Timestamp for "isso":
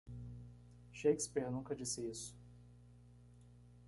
2.09-2.35